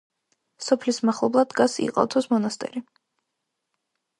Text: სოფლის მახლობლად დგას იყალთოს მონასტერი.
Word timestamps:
სოფლის 0.67 0.99
მახლობლად 1.09 1.51
დგას 1.51 1.75
იყალთოს 1.85 2.29
მონასტერი. 2.33 2.83